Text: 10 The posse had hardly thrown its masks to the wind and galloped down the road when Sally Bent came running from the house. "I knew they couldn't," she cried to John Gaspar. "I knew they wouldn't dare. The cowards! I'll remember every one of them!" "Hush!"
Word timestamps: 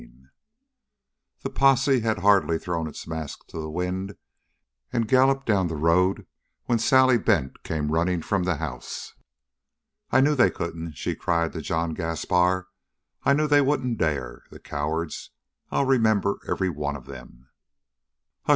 10 0.01 0.31
The 1.43 1.51
posse 1.51 1.99
had 1.99 2.17
hardly 2.17 2.57
thrown 2.57 2.87
its 2.87 3.05
masks 3.05 3.45
to 3.49 3.59
the 3.59 3.69
wind 3.69 4.15
and 4.91 5.07
galloped 5.07 5.45
down 5.45 5.67
the 5.67 5.75
road 5.75 6.25
when 6.65 6.79
Sally 6.79 7.19
Bent 7.19 7.61
came 7.61 7.91
running 7.91 8.23
from 8.23 8.41
the 8.41 8.55
house. 8.55 9.13
"I 10.09 10.19
knew 10.19 10.33
they 10.33 10.49
couldn't," 10.49 10.93
she 10.97 11.13
cried 11.13 11.53
to 11.53 11.61
John 11.61 11.93
Gaspar. 11.93 12.67
"I 13.23 13.33
knew 13.33 13.47
they 13.47 13.61
wouldn't 13.61 13.99
dare. 13.99 14.41
The 14.49 14.57
cowards! 14.59 15.29
I'll 15.69 15.85
remember 15.85 16.39
every 16.49 16.71
one 16.71 16.95
of 16.95 17.05
them!" 17.05 17.49
"Hush!" 18.45 18.49